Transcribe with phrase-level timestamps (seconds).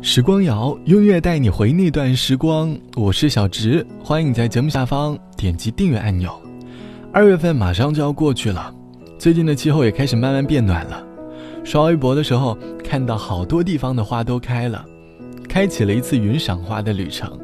[0.00, 2.76] 时光谣，音乐带你回那段时光。
[2.94, 6.40] 我是小植，欢迎你在节目下方点击订阅按钮。
[7.12, 8.72] 二月份马上就要过去了，
[9.18, 11.04] 最近的气候也开始慢慢变暖了。
[11.64, 14.84] 刷微博的时候，看到好多地方的花都开了，
[15.48, 17.36] 开启了一次云赏花的旅程。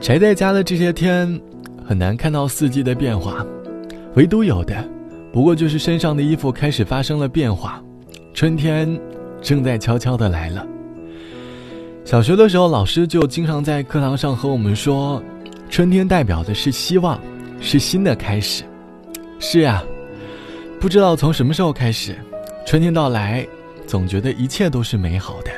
[0.00, 1.40] 宅在家的这些天，
[1.84, 3.44] 很难看到四季的变化，
[4.14, 4.88] 唯独有的，
[5.32, 7.82] 不过就是身上的衣服开始发生了变化，
[8.32, 8.96] 春天
[9.42, 10.64] 正在悄悄的来了。
[12.10, 15.22] 小学的时候，老师就经常在课堂上和我们说，
[15.68, 17.20] 春天代表的是希望，
[17.60, 18.64] 是新的开始。
[19.38, 19.80] 是呀，
[20.80, 22.18] 不知道从什么时候开始，
[22.66, 23.46] 春天到来，
[23.86, 25.52] 总觉得一切都是美好的，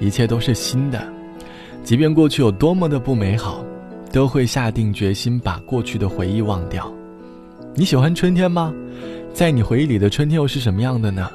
[0.00, 1.06] 一切都是新的。
[1.84, 3.62] 即便过去有多么的不美好，
[4.10, 6.90] 都会下定决心把过去的回忆忘掉。
[7.74, 8.72] 你喜欢春天吗？
[9.34, 11.30] 在你回忆里的春天又是什么样的呢？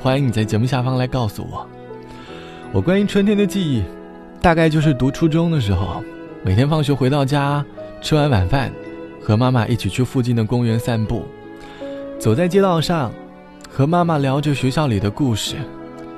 [0.00, 1.64] 欢迎你在节目下方来告诉我。
[2.72, 3.84] 我关于春天的记忆。
[4.42, 6.02] 大概就是读初中的时候，
[6.42, 7.62] 每天放学回到家，
[8.00, 8.72] 吃完晚饭，
[9.20, 11.26] 和妈妈一起去附近的公园散步，
[12.18, 13.12] 走在街道上，
[13.68, 15.56] 和妈妈聊着学校里的故事，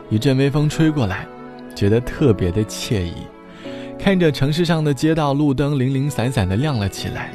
[0.09, 1.27] 一阵微风吹过来，
[1.75, 3.15] 觉得特别的惬意。
[3.98, 7.33] 看着城市上的街道路灯零零散散的亮了起来，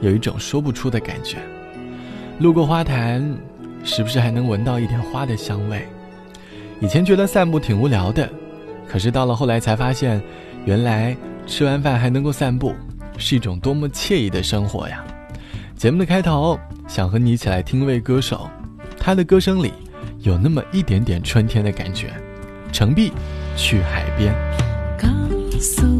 [0.00, 1.38] 有一种说不出的感觉。
[2.40, 3.36] 路过花坛，
[3.84, 5.86] 时不时还能闻到一点花的香味。
[6.80, 8.28] 以前觉得散步挺无聊的。
[8.90, 10.20] 可是到了后来才发现，
[10.64, 12.74] 原来吃完饭还能够散步，
[13.16, 15.04] 是一种多么惬意的生活呀！
[15.76, 18.50] 节目的开头，想和你一起来听一位歌手，
[18.98, 19.72] 他的歌声里
[20.18, 22.08] 有那么一点点春天的感觉。
[22.72, 23.12] 程璧，
[23.56, 24.34] 去海边。
[24.98, 25.06] 告
[25.60, 25.99] 诉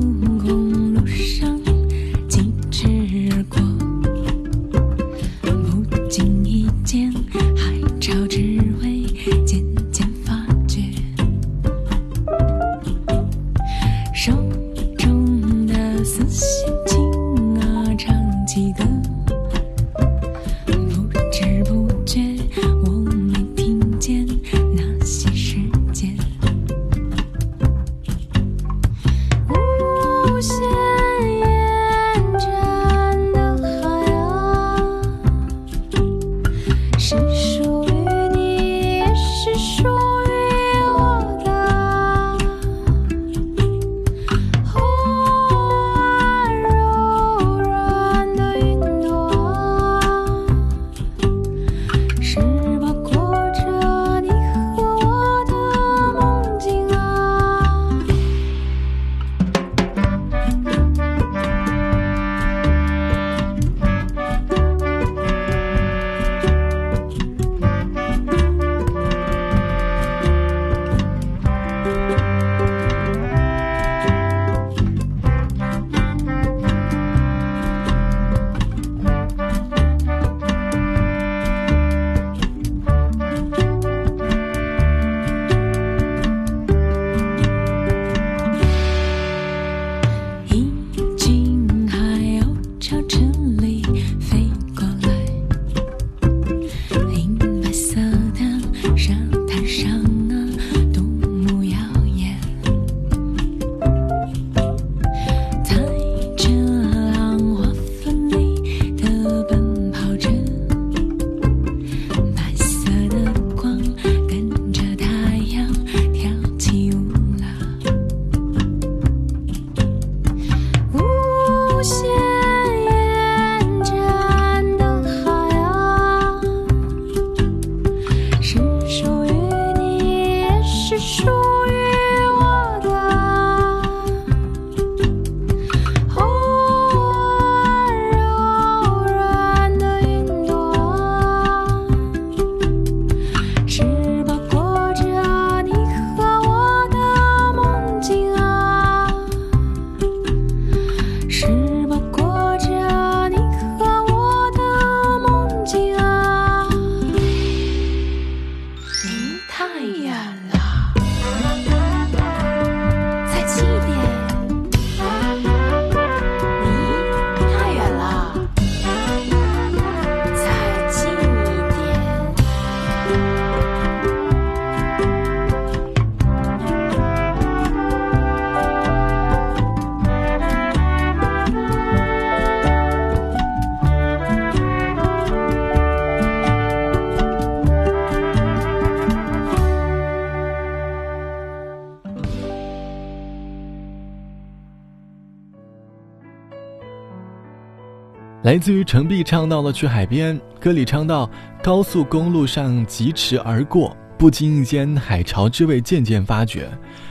[198.42, 201.30] 来自于程璧唱到了去海边，歌里唱到
[201.62, 206.66] 高速公路上疾驰而过，不经意间海潮之味渐渐发觉，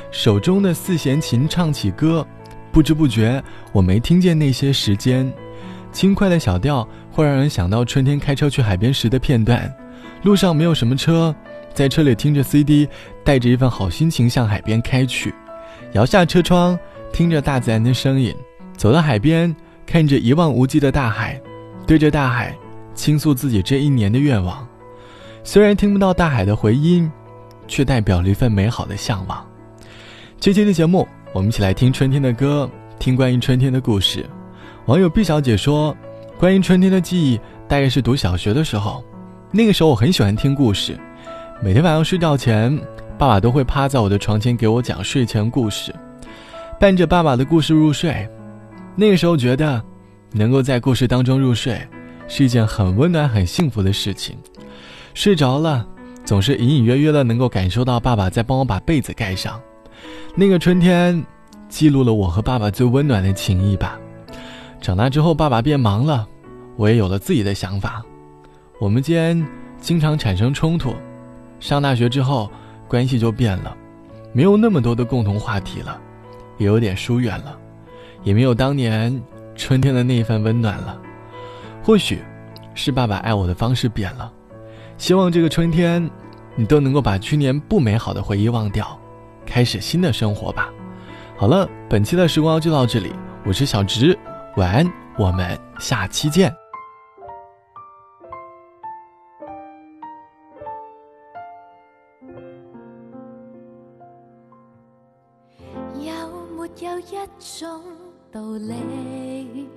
[0.10, 2.26] 手中的四弦琴唱起歌，
[2.72, 3.42] 不知不觉
[3.72, 5.32] 我没听见那些时间，
[5.92, 9.72] 轻快的小调会让人想到春天开车去海边时的片段，
[10.24, 11.34] 路上没有什么车，
[11.76, 12.90] 在车里听着 CD，
[13.24, 15.32] 带着一份好心情向海边开去，
[15.92, 16.76] 摇下车窗，
[17.14, 18.36] 听着大自然的声音，
[18.76, 19.56] 走到海边。
[19.90, 21.42] 看着一望无际的大海，
[21.88, 22.56] 对着大海
[22.94, 24.68] 倾诉自己这一年的愿望。
[25.44, 27.12] 虽然听不到大海的回音，
[27.68, 29.44] 却代表了一份美好的向往。
[30.40, 32.70] 这期的节目，我们一起来听春天的歌，
[33.00, 34.24] 听关于春天的故事。
[34.86, 35.98] 网友毕小姐说，
[36.38, 39.04] 关于春天的记忆，大概是读小学的时候。
[39.52, 40.96] 那个时候我很喜欢听故事，
[41.64, 42.80] 每天晚上睡觉前，
[43.18, 45.92] 爸爸都会趴在我的床前给我讲睡前故事，
[46.80, 48.30] 伴着爸爸的故事入睡。
[49.00, 49.82] 那个时候觉得，
[50.34, 51.80] 能够在故事当中入睡，
[52.28, 54.38] 是一件很温暖、很幸福的事情。
[55.14, 55.88] 睡着了，
[56.26, 59.58] 总是隐隐约约的能够感受到爸爸在帮我把被子盖上。
[60.36, 61.26] 那个春天，
[61.70, 63.98] 记录了我和爸爸最温暖的情谊吧。
[64.82, 66.28] 长大之后，爸爸变忙了，
[66.76, 68.04] 我也有了自己的想法，
[68.82, 69.48] 我们间
[69.80, 70.94] 经常产生冲突。
[71.62, 72.52] 上大学之后，
[72.86, 73.74] 关系就变了，
[74.34, 75.98] 没有那么多的共同话题了，
[76.58, 77.58] 也有点疏远了。
[78.24, 79.22] 也没有当年
[79.56, 81.00] 春天的那一份温暖了，
[81.84, 82.20] 或许，
[82.74, 84.32] 是爸爸爱我的方式变了。
[84.98, 86.10] 希望这个春天，
[86.56, 89.00] 你都能够把去年不美好的回忆忘掉，
[89.46, 90.70] 开始新的生活吧。
[91.38, 93.14] 好了，本期的时光就到这里，
[93.46, 94.18] 我是小直，
[94.58, 96.54] 晚安，我们下期见。
[105.96, 106.12] 有
[106.58, 107.99] 没有一种？
[108.32, 109.68] 道理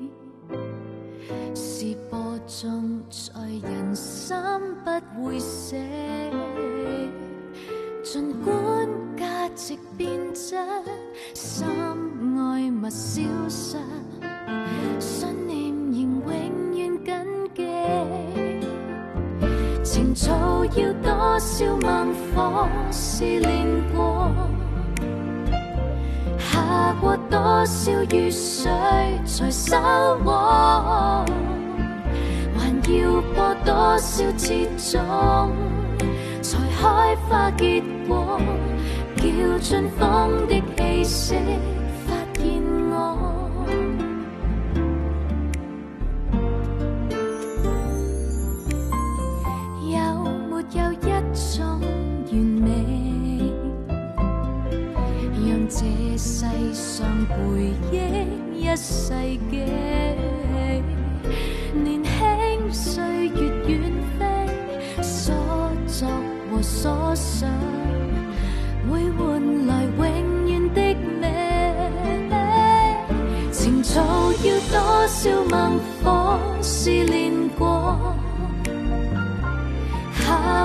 [1.54, 4.36] 是播种在人心
[4.84, 5.74] 不会死，
[8.02, 8.54] 尽管
[9.16, 10.54] 价值变质，
[11.32, 11.66] 心
[12.36, 13.78] 爱物消失，
[14.98, 17.10] 信念仍永远谨
[17.54, 17.60] 记。
[19.82, 24.01] 情操要多少猛火试炼过？
[27.02, 28.70] 过多少雨水
[29.26, 29.76] 才收
[30.24, 31.24] 获？
[32.56, 35.50] 还要播多少次种，
[36.40, 38.40] 才开花结果？
[39.16, 39.24] 叫
[39.60, 41.34] 春风的气息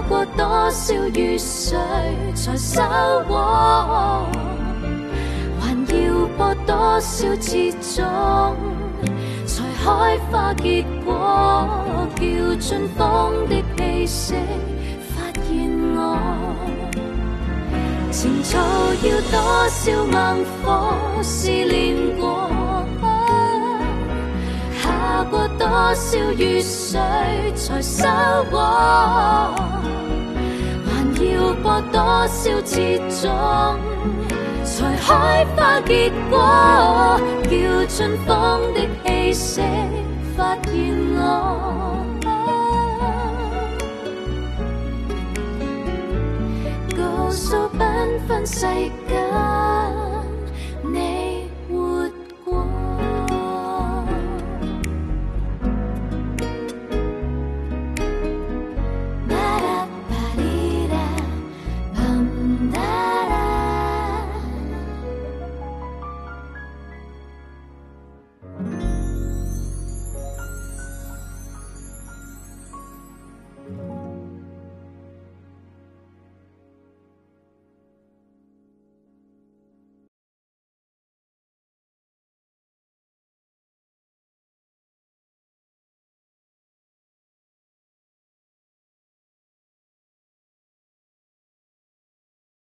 [0.08, 1.78] 过多少雨水
[2.34, 2.82] 才收
[3.28, 4.26] 获？
[5.60, 8.06] 还要播多少次种，
[9.46, 11.14] 才开花结果？
[12.16, 12.24] 叫
[12.60, 14.36] 春风的气息
[15.14, 16.18] 发现我。
[18.10, 18.58] 情操
[19.04, 19.36] 要多
[19.70, 22.50] 少猛火试炼过？
[25.38, 27.00] 过多少雨水
[27.54, 28.08] 才收
[28.50, 28.58] 获？
[30.84, 30.90] 还
[31.24, 33.30] 要播多少次种？
[34.64, 37.56] 才开花结果，叫
[37.88, 39.62] 春风的气息
[40.36, 40.74] 发现
[41.14, 41.22] 我。
[46.98, 47.80] 告诉缤
[48.28, 48.92] 纷世界。